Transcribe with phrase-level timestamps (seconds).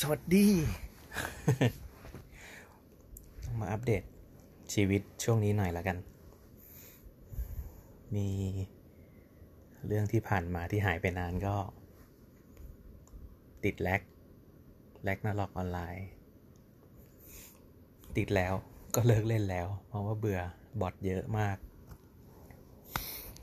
[0.00, 0.46] สวัสดี
[3.58, 4.02] มาอัปเดต
[4.72, 5.96] ชีวิตช่วงนี้หน่อยละกัน
[8.14, 8.28] มี
[9.86, 11.56] เรื่องที่ผ่านมาที่หายไปนานก็
[13.64, 14.00] ติดแลก
[15.04, 16.06] แลกนาล็อกออนไลน์
[18.16, 18.52] ติดแล้ว
[18.94, 20.40] ก็เลิกเล่นแล้ว เพราะว่าเบื่อ
[20.80, 21.56] บอทเยอะมาก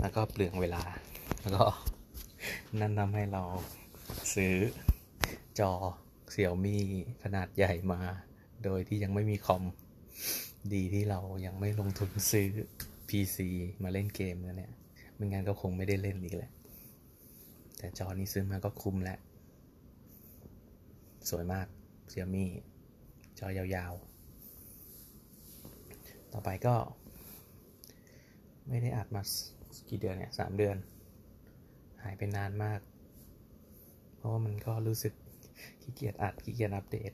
[0.00, 0.82] แล้วก็เปลืองเวลา
[1.40, 1.64] แล้วก็
[2.80, 3.42] นั่นทำให้เรา
[4.34, 4.54] ซื้อ
[5.60, 5.72] จอ
[6.30, 6.76] เสี่ยวมี
[7.22, 8.00] ขนาดใหญ่มา
[8.64, 9.62] โดยที่ยังไม่มีคอม
[10.74, 12.48] ดีที่เรายังไม่ลงทุนซื้อ
[13.08, 13.38] PC
[13.82, 14.72] มาเล่นเกมแล้วเนี่ย
[15.14, 16.52] ไม่งั้นก็คงไม่ได้เล่นอีกแหละ
[17.78, 19.18] แต่จอนี้ซื้อมาก็คุ้มแล้ว
[21.30, 21.66] สวยมาก
[22.10, 22.44] เสี่ยวมี
[23.38, 24.10] จอยาวๆ
[26.32, 26.74] ต่อไปก็
[28.68, 29.22] ไม่ได้อัดมา
[29.88, 30.76] กี่เดือนเนี่ยสามเดือน
[32.02, 32.80] หายไปนานมาก
[34.16, 35.14] เพราะว่ามันก็รู้สึก
[35.82, 37.12] ขี้เกียจอัดขี้เกียจอัปเดต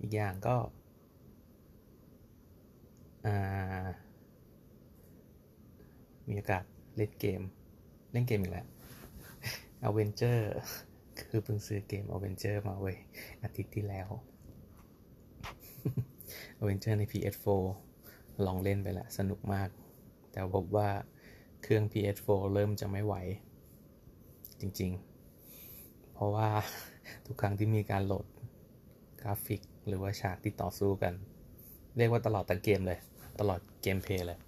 [0.00, 0.56] อีกอย่างก็
[6.28, 6.64] มีโอกาส
[6.96, 7.42] เล่นเกม
[8.12, 8.66] เล่นเกมอีกแล้ว
[9.86, 10.38] a v e n g e r
[11.28, 12.96] คือเพิ่งซื้อเกม a v e n g e r มาเว้ย
[13.42, 14.08] อาทิตย์ที่แล้ว
[16.60, 17.62] a v e n g e r ใน PS4
[18.46, 19.68] ลองเล่นไปล้วสนุกมาก
[20.30, 20.88] แต่พบว่า
[21.62, 23.14] เครื่อง PS4 เริ่มจะไม่ไหว
[24.60, 25.11] จริง ๆ
[26.22, 26.48] ราะว่า
[27.26, 28.26] ทุกครั้งที่มีการโหลด
[29.22, 31.14] กราฟิก หรือว่าฉากที่ต่อสู้กัน
[31.96, 32.98] เรียกว่าตลอดตั้งเกมเลย
[33.40, 34.38] ตลอดเกมเพลย์เลย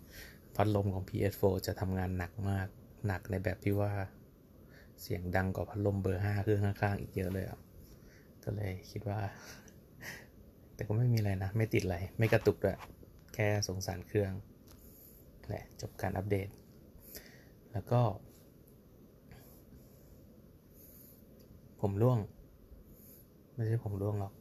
[0.54, 2.66] พัดลมของ PS4 จะทำงานหนักมาก
[3.06, 3.92] หนักในแบบที่ว่า
[5.02, 7.58] เสียงดังกว่าพัดลมเบอร์ห้าเครื่องข้างๆ อีกเยอะเลยอะ
[8.44, 9.20] ก็เลยคิดว่า
[10.74, 12.78] แต่ก็ไม่มีอะไรนะ ไม่ติดอะไร ไม่กระตุกด้วย
[13.34, 14.32] แค่สงสารเครื่อง
[15.48, 16.48] แหละจบการอัปเดต
[17.72, 18.00] แล้วก็
[21.80, 22.18] ผมร่วง
[23.54, 24.32] ไม่ใช่ผมร่วงหรอก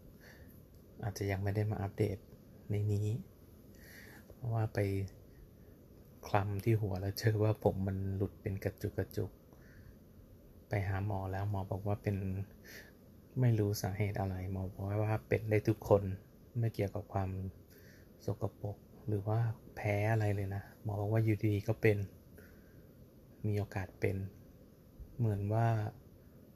[1.03, 2.17] อาจจะยังไม่ได้มาอัปเดต
[2.69, 3.07] ในนี้
[4.29, 4.79] เพราะว่าไป
[6.27, 9.31] คลำที่หัวแล้วเจอว่าผมมันหลุดเป็นกระจุกกระจุก
[10.69, 12.15] ไปหาหมอแล้วหมอบอกว่าเป็น
[13.39, 16.03] ไม่รู้สาเหตุอะไรหมอบอกว่าเป็นได้ทุกคน
[16.59, 17.29] ไม่เกี่ยวกับความ
[18.25, 18.77] สกปรก
[19.07, 19.39] หรือว่า
[19.75, 21.97] แพ้อะไรเลยนะ หมอบอกว่าอยู่ดีก็เป็น
[23.47, 24.15] มีโอกาสเป็น
[25.17, 25.67] เหมือนว่า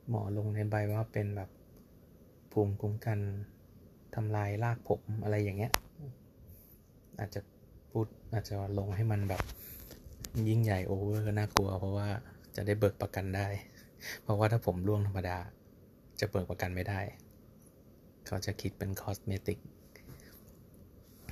[0.09, 1.50] หมอลงในใบว่าเป็นแบบ
[2.51, 3.19] ภูมิคุ้มกัน
[4.16, 5.73] ทำลายรากผมอะไรอย่างเงี้ย
[7.19, 7.41] อาจจะ
[7.91, 9.41] พูดอาจจะลงให้มันแบบ
[10.50, 12.07] ยิ่งใหญ่โอเวอร์น่ากลัว เพราะว่า
[12.56, 13.47] จะได้เบิกประกันได้
[14.23, 15.38] เพราะว่าถ้าผมร่วงธรรมดา
[16.19, 17.01] จะเบิกประกันไม่ได้
[18.25, 19.59] เขาจะคิดเป็น cosmetic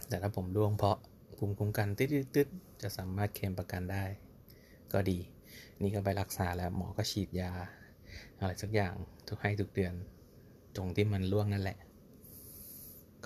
[0.08, 0.98] แต่ถ้าผมร่วงเพราะ
[1.38, 4.04] ภูมิคุ้มกันติดๆจะสามารถเคลมประกันได้
[4.92, 5.20] ก็ดี
[5.82, 7.52] นี่ก็ไปรักษาแล้วหมอก็ฉีดยา
[8.40, 8.94] อะไรสักอย่าง
[9.28, 9.94] ทุกให้ทุกเดือน
[10.76, 11.78] ตรงที่มันร่วงนั่นแหละ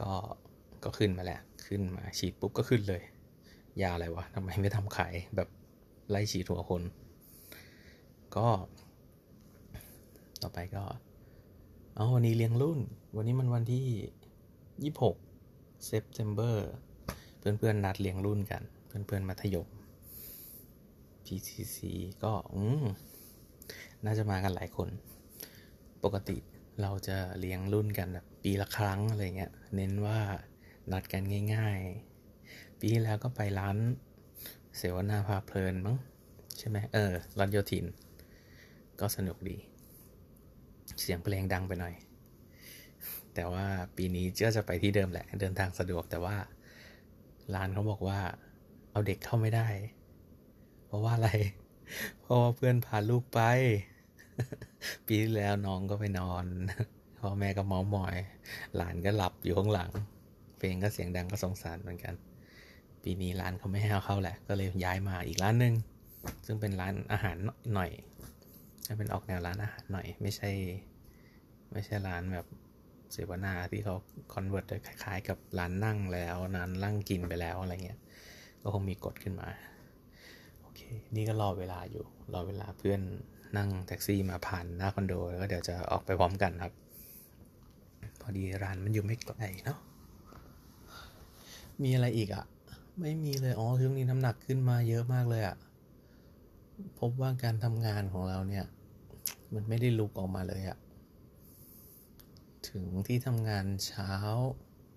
[0.01, 0.13] ก็
[0.83, 3.01] ก็ขึ้นมาแหละ ขึ้นมาฉีดปุ๊บก็ขึ้นเลย
[3.81, 5.50] ยาอะไรวะทำไมไม่ทำขายแบบ
[6.09, 6.81] ไล่ฉีดหัวคน
[8.35, 8.47] ก็
[10.41, 10.83] ต่อไปก็
[11.95, 12.79] เอาวันนี้เลี้ยงรุ่น
[13.16, 16.69] วันนี้มันวันที่ 26 September
[17.39, 19.67] เพื่อนๆนัดเลี้ยงรุ่นกัน เพื่อนๆมัธยม
[21.25, 21.77] PCC
[22.23, 22.85] ก็ อืม
[24.06, 24.90] น่าจะมากันหลายคน
[26.04, 26.38] ปกติ
[26.82, 30.20] เราจะเลี้ยงรุ่นกันแบบปีละครั้งอะไรเงี้ย เน้นว่า
[30.92, 31.24] นัดกัน
[31.56, 31.80] ง่าย
[32.30, 33.78] ๆ ปีที่แล้วก็ไปร้าน
[34.78, 35.98] เสวนาพาเพลินมั้ง
[36.58, 37.86] ใช่ไหมเออรันโยธิน
[39.00, 39.58] ก็สนุกดี
[41.02, 41.96] เสียงเพลงดังไปหน่อย
[43.34, 46.38] แต่ว่าปีนี้เจ้าจะไปที่เดิมแหละ เดินทางสะดวกแต่ว่า
[47.56, 48.20] ร้านเขาบอกว่า
[48.92, 49.68] เอาเด็กเข้าไม่ได้
[50.86, 51.30] เพราะว่าอะไร
[52.22, 53.42] เพราะว่าเพื่อนพาลูกไป
[55.07, 56.45] ปีที่แล้วน้องก็ไปนอน
[57.19, 58.16] พ่อแม่ก็เมามอย
[58.75, 59.91] หลานก็หลับอยู่ข้างหลัง
[60.57, 62.13] เพลงก็เสียงดังก็สงสารเหมือนกัน
[63.03, 65.73] ปีนี้ร้านเขาไม่ให้เอาเข้าแหละ ก็เลยย้ายมาอีกร้านหนึ่ง
[66.45, 67.38] ซึ่งเป็นร้านอาหาร
[67.74, 67.91] หน่อย
[68.88, 70.50] จะเป็นออกแนวร้านอาหารหน่อย ไม่ใช่
[71.71, 72.47] ไม่ใช่ร้านแบบ
[73.12, 73.95] เสวนาที่เขา
[74.33, 78.00] คอนเวิร์ตคล้ายๆ กับร้านนั่งแล้วร้านนั่งกินไปแล้วอะไรเงี้ย
[78.62, 79.50] ก็คงมีกฎขึ้นมา
[80.62, 80.81] โอเค
[81.15, 83.01] นี่ก็รอเวลาอยู่ รอเวลาเพื่อน
[83.57, 86.74] นั่งแท็กซี่มาผ่านหน้าคอนโด แล้วก็เดี๋ยวจะออกไปพร้อมกันครับ
[88.22, 89.80] พอดีร้านมันอยู่ไม่ไกลเนาะ
[91.84, 92.46] มีอะไรอีกอะ่ะ
[93.00, 95.56] ไม่มีเลยอ๋อช่วงนี้น้ำหนักขึ้นมาเยอะมากเลยอะ่ะ
[97.00, 98.66] พบว่าการทำงานของเราเนี่ย
[99.54, 100.78] มันไม่ได้ลุกออกมาเลยอะ่ะ
[102.69, 104.13] ถึงที่ทำงานเช้า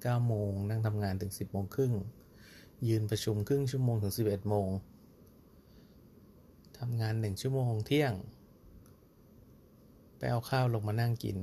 [0.03, 1.93] 9โมงนั่งทำงานถึง 10โมงครึ่ง
[2.89, 4.69] ยืนประชุมครึ่งชั่วโมงถึง 11โมง
[6.79, 8.13] ทำงานหนึ่งชั่วโมงเที่ยง
[10.23, 11.39] ไปเอาข้าวลงมานั่งกิน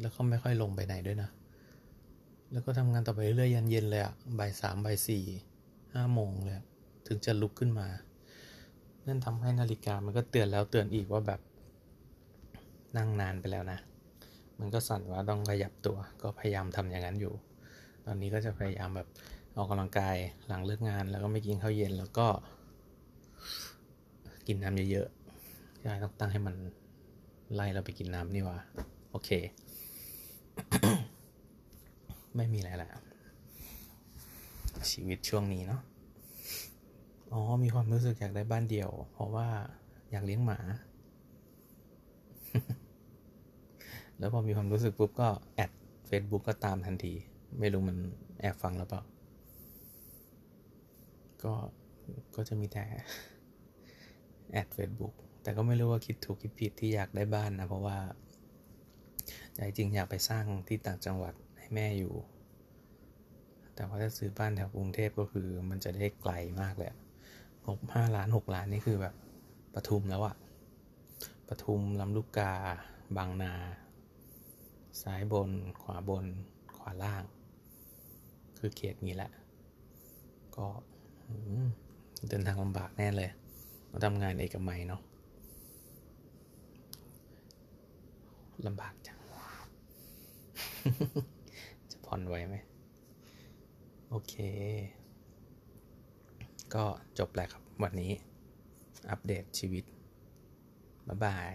[0.00, 1.30] แล้วก็ไม่ค่อยลงไปไหนด้วยนะ
[2.52, 5.24] แล้วก็ทำงานต่อไปเรื่อยๆยันเย็นเลยอะบ่ายสามบ่ายสี่
[5.94, 6.56] ห้าโมงเลย
[7.06, 7.86] ถึงจะลุกขึ้นมา
[9.06, 11.40] นั่นทำให้นาฬิกามันก็เตือนแล้วเตือนอีกว่าแบบ
[12.96, 13.78] นั่งนานไปแล้วนะ
[14.58, 17.32] มันก็สั่นว่าต้องขยับตัว ก็พยายามทำอย่างนั้นอยู่
[18.04, 19.08] ตอนนี้ก็จะพยายามแบบ
[19.56, 20.16] ออกกำลังกาย
[20.46, 22.26] หลังเลิกงาน แล้วก็ไม่กินข้าวเย็นแล้วก็
[24.46, 26.54] กินน้ำเยอะๆยายต้องตั้งให้มัน
[27.54, 28.58] ไล่เราไปกินน้ำนี่ว่า
[29.10, 29.30] โอเค
[32.36, 32.92] ไม่มีอะไรแล้ว
[34.90, 35.80] ชีวิตช่วงนี้เนาะ
[37.32, 39.48] อ๋อ มีความรู้สึกอยากได้บ้านเดี่ยว เพราะว่า
[40.10, 40.58] อยากเลี้ยงหมา
[44.18, 45.70] แล้วพอมีความรู้สึกปุ๊บก็แอด
[46.08, 47.12] Facebook ก็ตามทันที
[47.58, 47.96] ไม่รู้มัน
[48.40, 49.02] แอบฟังแล้วเปล่า
[51.44, 51.54] ก็
[52.36, 52.84] ก็จะมีแต่
[54.52, 57.98] แอด Facebook แต่ก็ไม่รู้ว่าคิดถูกคิดผิดที่อยากได้บ้านนะ เพราะว่า
[59.54, 62.14] ใจจริงอยากไปสร้างที่ต่างจังหวัดให้แม่อยู่
[63.74, 66.90] แต่ว่าถ้าซื้อบ้านแถวกรุงเทพก็คือ มันจะได้ไกลมากเลย
[67.68, 69.14] หกห้าล้านหกล้านนี่คือแบบ
[69.74, 70.36] ปทุมแล้วอะ
[71.48, 72.52] ปทุมลำลูกกา
[73.16, 73.54] บางนา
[75.02, 75.50] ซ้ายบน
[75.82, 76.24] ขวาบน
[76.76, 77.24] ขวาล่าง
[78.58, 79.32] คือเขตนี้แหละ
[80.56, 80.66] ก็
[82.28, 83.30] เดินทางลำบากแน่เลย
[83.92, 85.02] มาทำงานเอกมัยเนาะ
[88.66, 89.18] ลำบากจัง
[91.90, 92.56] จะผ่อนไหวไหม
[94.10, 94.34] โอเค
[96.74, 96.84] ก็
[97.18, 98.12] จบแล้วครับวันนี้
[99.10, 99.84] อัปเดตชีวิต
[101.08, 101.54] บ๊ายบาย